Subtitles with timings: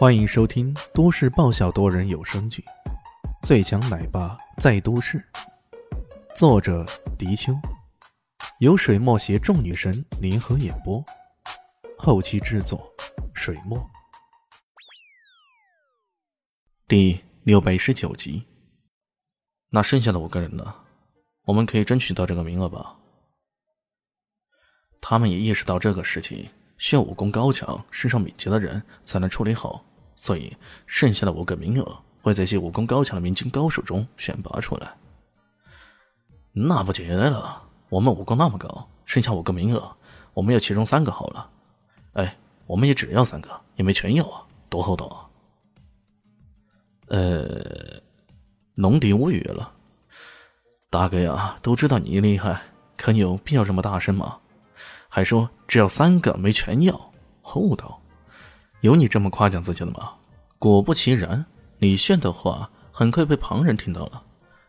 [0.00, 2.64] 欢迎收听都市爆笑多人有声剧
[3.46, 5.18] 《最强奶爸在都市》，
[6.34, 6.86] 作者：
[7.18, 7.52] 迪秋，
[8.60, 11.04] 由水墨携众女神联合演播，
[11.98, 12.90] 后期制作：
[13.34, 13.78] 水墨。
[16.88, 18.46] 第六百一十九集。
[19.68, 20.76] 那剩下的五个人呢？
[21.44, 22.96] 我们可以争取到这个名额吧？
[24.98, 26.48] 他们也意识到这个事情
[26.78, 29.84] 需要武功高强、身上敏捷的人才能处理好。
[30.22, 30.54] 所以，
[30.86, 34.94] 剩下的五个名额会在一些武功高强的明军高手中选拔出来。
[36.52, 37.62] 那不简单了？
[37.88, 39.96] 我们武功那么高，剩下五个名额，
[40.34, 41.50] 我们要其中三个好了。
[42.12, 45.24] 哎，我们也只要三个，也没全要啊，多厚道啊！
[47.06, 48.02] 呃，
[48.74, 49.72] 龙迪无语了。
[50.90, 52.60] 大哥呀，都知道你厉害，
[52.98, 54.36] 可你有必要这么大声吗？
[55.08, 57.99] 还说只要三个，没全要，厚道。
[58.80, 60.12] 有你这么夸奖自己的吗？
[60.58, 61.44] 果不其然，
[61.78, 64.22] 李炫的话很快被旁人听到了。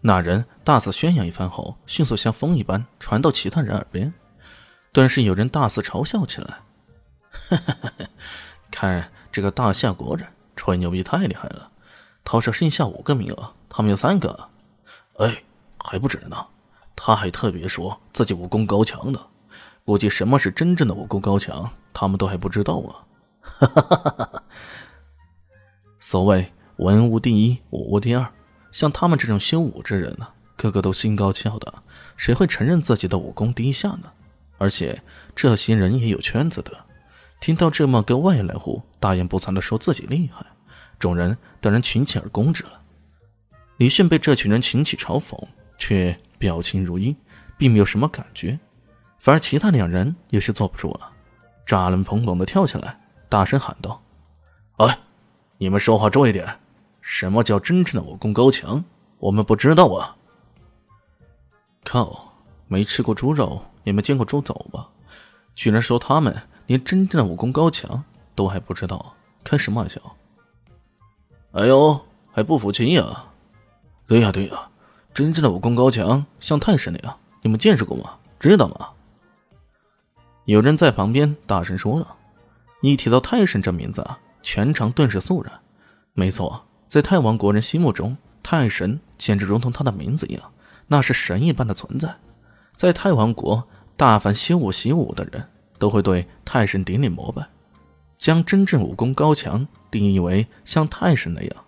[0.00, 4.12] 那人大肆宣扬一番后，迅速像风一般传到其他人耳边，
[4.92, 6.58] 顿时有人大肆嘲笑起来
[8.70, 11.70] ：“看这个大夏国人吹牛逼太厉害了！
[12.24, 14.48] 他说剩下五个名额，他们有三个，
[15.18, 15.44] 哎，
[15.78, 16.46] 还不止呢。
[16.96, 19.20] 他还特别说自己武功高强呢，
[19.84, 23.06] 估计什么是真正的武功高强，他们都还不知道啊。”
[23.42, 24.44] 哈哈哈哈哈！
[25.98, 28.32] 所谓文无第一，武无第二，
[28.70, 31.74] 像他们这种修武之人呢，个个都心高气傲的，
[32.16, 34.12] 谁会承认自己的武功低下呢？
[34.58, 35.02] 而且
[35.34, 36.72] 这些人也有圈子的，
[37.40, 40.46] 听到这么个外来户大言不惭的说自己厉害，
[40.98, 42.80] 众人当然群起而攻之了。
[43.78, 45.36] 李迅被这群人群起嘲讽，
[45.78, 47.16] 却表情如一，
[47.58, 48.58] 并没有什么感觉，
[49.18, 51.10] 反而其他两人也是坐不住了，
[51.66, 52.96] 扎人砰砰的跳起来。
[53.32, 53.98] 大声喊道
[54.76, 54.98] ：“哎，
[55.56, 56.46] 你们说话注意点！
[57.00, 58.84] 什么叫真正的武功高强？
[59.20, 60.14] 我们不知道啊！
[61.82, 62.34] 靠，
[62.68, 64.86] 没吃过猪肉，也没见过猪走吧？
[65.54, 68.04] 居然说他们连真正的武功高强
[68.34, 69.98] 都还不知道，开什么玩笑？
[71.52, 71.98] 哎呦，
[72.32, 73.24] 还不服气呀？
[74.06, 74.68] 对呀对呀，
[75.14, 78.10] 真正的武功高强像太神那样，你们见识过吗？
[78.38, 78.90] 知道吗？”
[80.44, 82.18] 有人在旁边大声说道。
[82.90, 84.04] 一提到太神这名字，
[84.42, 85.52] 全场顿时肃然。
[86.14, 90.52] 没错，在太王国人心目中，太神简直如同他的名字一样，
[90.88, 92.14] 那是神一般的存在。
[92.76, 93.66] 在太王国，
[93.96, 95.48] 大凡修武习武的人
[95.78, 97.46] 都会对太神顶礼膜拜，
[98.18, 101.64] 将真正武功高强定义为像太神那样，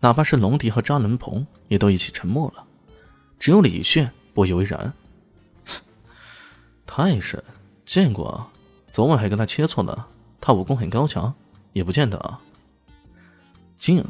[0.00, 2.64] 哪怕是龙迪和扎伦鹏也都一起沉默了。
[3.40, 4.92] 只有李炫不以为然。
[6.86, 7.42] 太神
[7.84, 8.48] 见过，
[8.92, 10.06] 昨晚还跟他切磋呢。
[10.42, 11.32] 他武功很高强，
[11.72, 12.38] 也不见得啊。
[13.78, 14.04] 静，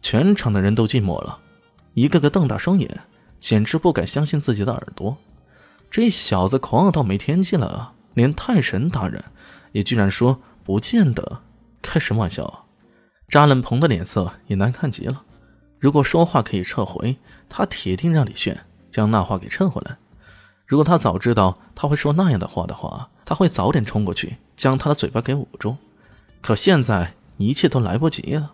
[0.00, 1.38] 全场的人都静默了，
[1.92, 3.00] 一个个瞪大双眼，
[3.40, 5.16] 简直不敢相信自己的耳朵。
[5.90, 7.92] 这小子狂傲到没天际了！
[8.14, 9.22] 连太神大人
[9.72, 11.42] 也居然说不见得，
[11.82, 12.44] 开什么玩笑？
[12.44, 12.62] 啊
[13.28, 15.24] 扎冷鹏的脸色也难看极了。
[15.80, 17.16] 如果说话可以撤回，
[17.48, 18.56] 他铁定让李炫
[18.88, 19.96] 将那话给撤回来。
[20.66, 25.76] 如果他早知道他会说那样的话的话，他会早点冲过去将他的嘴巴给捂住。
[26.42, 28.52] 可现在一切都来不及了。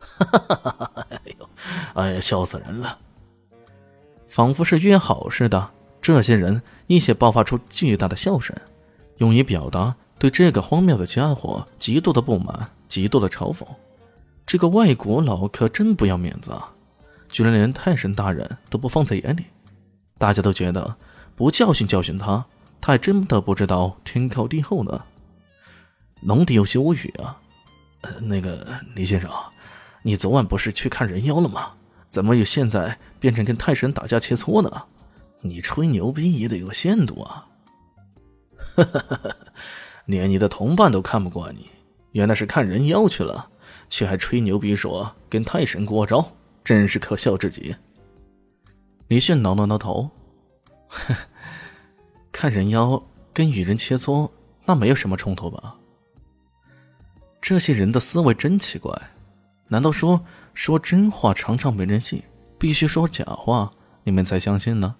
[0.00, 1.06] 哈哈哈哈哈！
[1.10, 1.48] 哎呦，
[1.94, 2.98] 哎呀，笑死人了！
[4.26, 5.70] 仿佛是约好似的，
[6.02, 8.54] 这些人一起爆发出巨大的笑声，
[9.18, 13.64] 用以表达对这个荒谬的家伙极度的不满、极度的嘲讽。
[14.44, 16.72] 这个外国佬可真不要面子啊！
[17.28, 19.44] 居然连太神大人都不放在眼里，
[20.18, 20.96] 大家都觉得。
[21.36, 22.44] 不教训教训他，
[22.80, 25.04] 他还真的不知道天高地厚呢。
[26.22, 27.40] 龙迪有些无语啊。
[28.22, 29.30] 那个李先生，
[30.02, 31.72] 你昨晚不是去看人妖了吗？
[32.10, 34.84] 怎么又现在变成跟太神打架切磋呢？
[35.40, 37.46] 你吹牛逼也得有限度啊！
[38.76, 39.36] 哈 哈
[40.06, 41.66] 连你的同伴都看不惯你，
[42.12, 43.48] 原来是看人妖去了，
[43.90, 46.24] 却还吹牛逼说跟太神过招，
[46.62, 47.74] 真是可笑至极。
[49.08, 50.08] 李迅挠了挠头。
[50.88, 51.14] 呵，
[52.32, 53.02] 看人妖
[53.32, 54.30] 跟与人切磋，
[54.64, 55.76] 那没有什么冲突吧？
[57.40, 58.96] 这些人的思维真奇怪，
[59.68, 62.22] 难道说说真话常常没人信，
[62.58, 63.72] 必须说假话
[64.02, 64.96] 你们才相信呢？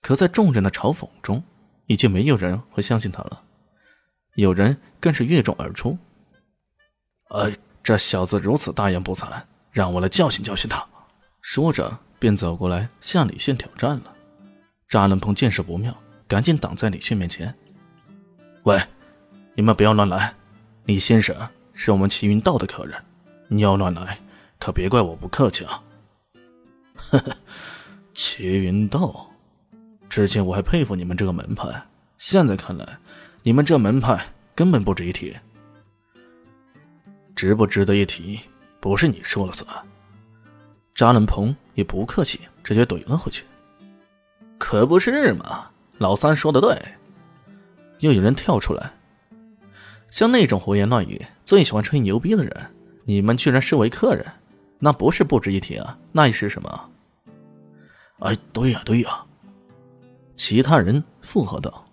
[0.00, 1.42] 可在众人的嘲讽中，
[1.86, 3.42] 已经没有人会相信他了，
[4.34, 5.98] 有人更是越众而出。
[7.30, 9.42] 哎，这小子如此大言不惭，
[9.72, 10.86] 让我来教训教训他。
[11.40, 14.13] 说着，便走过来向李炫挑战了。
[14.94, 15.92] 扎冷鹏见势不妙，
[16.28, 17.52] 赶紧挡在李迅面前。
[18.62, 18.80] “喂，
[19.56, 20.32] 你们不要乱来！
[20.84, 21.36] 李先生
[21.72, 22.96] 是我们齐云道的客人，
[23.48, 24.16] 你要乱来，
[24.60, 25.82] 可别怪我不客气啊！
[26.94, 27.36] 呵呵，
[28.14, 29.28] 齐云道，
[30.08, 31.66] 之前我还佩服你们这个门派，
[32.16, 32.86] 现在看来，
[33.42, 34.24] 你们这门派
[34.54, 35.34] 根本不值一提。
[37.34, 38.38] 值不值得一提，
[38.78, 39.68] 不是你说了算。
[40.94, 43.42] 扎冷鹏也不客气，直接怼了回去。
[44.74, 46.76] 可不是嘛，老三说的对。
[48.00, 48.90] 又有人跳出来，
[50.10, 52.52] 像那种胡言乱语、最喜欢吹牛逼的人，
[53.04, 54.26] 你们居然视为客人，
[54.80, 56.90] 那不是不值一提啊，那又是什么？
[58.18, 59.24] 哎，对呀，对呀。
[60.34, 61.86] 其他人附和道。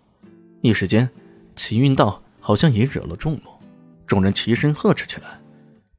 [0.61, 1.07] 一时间，
[1.55, 3.41] 齐运道好像也惹了众怒，
[4.07, 5.39] 众人齐声呵斥起来。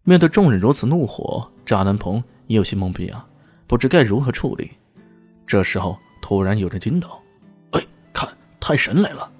[0.02, 2.16] 面对众人如此怒火，渣男鹏
[2.48, 3.24] 也有些懵逼啊，
[3.68, 4.72] 不知该如何处理。
[5.46, 7.20] 这时候，突然有人惊道
[7.72, 7.80] ：“哎，
[8.14, 8.26] 看，
[8.58, 9.30] 太神来了！”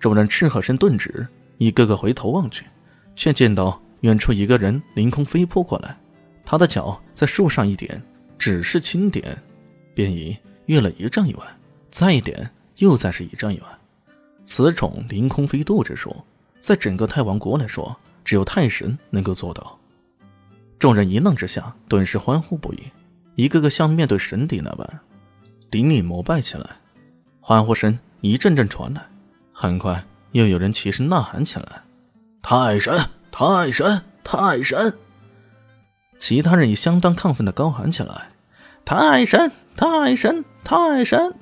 [0.00, 1.24] 众人赤喝声顿止，
[1.58, 2.64] 一个个回头望去，
[3.14, 5.96] 却见到远处一个人凌空飞扑过来，
[6.44, 8.02] 他的脚在树上一点，
[8.38, 9.40] 只是轻点，
[9.94, 10.36] 便已
[10.66, 11.44] 越了一丈以外，
[11.90, 13.66] 再一点，又再是一丈以外。
[14.44, 16.14] 此种凌空飞渡之术，
[16.58, 19.78] 在整个太王国来说，只有太神能够做到。
[20.78, 22.82] 众人一愣之下，顿时欢呼不已，
[23.34, 25.00] 一个个像面对神邸那般，
[25.70, 26.76] 顶礼膜拜起来，
[27.40, 29.04] 欢呼声一阵阵传来。
[29.52, 31.82] 很快，又有人齐声呐喊起来
[32.40, 32.96] ：“太神！
[33.32, 34.02] 太神！
[34.22, 34.96] 太神！”
[36.18, 38.28] 其他人也相当亢奋的高喊起来
[38.84, 39.50] ：“太神！
[39.76, 40.44] 太神！
[40.62, 41.34] 太神！”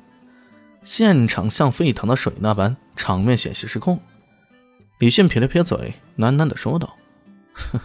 [0.82, 4.00] 现场像沸腾的水那般，场面险些失控。
[5.00, 6.94] 李迅撇了撇嘴，喃喃的说道
[7.54, 7.80] ：“哼，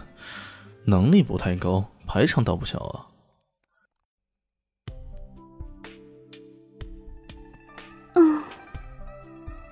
[0.84, 3.06] 能力不太高，排场倒不小啊。”